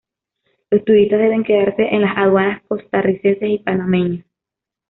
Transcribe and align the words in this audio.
Los 0.71 0.83
turistas 0.83 1.19
deben 1.19 1.43
quedarse 1.43 1.87
en 1.93 2.01
las 2.01 2.17
aduanas 2.17 2.63
costarricense 2.67 3.47
y 3.47 3.59
panameña. 3.59 4.25